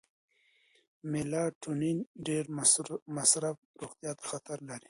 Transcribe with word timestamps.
د 0.03 0.03
میلاټونین 1.11 1.97
ډیر 2.27 2.43
مصرف 3.17 3.55
روغتیا 3.81 4.11
ته 4.19 4.23
خطر 4.31 4.57
لري. 4.69 4.79